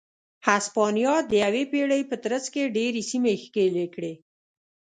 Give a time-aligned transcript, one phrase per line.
[0.47, 4.13] هسپانیا د یوې پېړۍ په ترڅ کې ډېرې سیمې ښکېلې کړې.